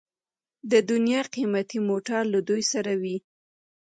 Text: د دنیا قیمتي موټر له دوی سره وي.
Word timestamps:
د 0.71 0.73
دنیا 0.91 1.21
قیمتي 1.33 1.79
موټر 1.89 2.21
له 2.33 2.39
دوی 2.47 2.63
سره 2.73 2.91
وي. 3.01 3.17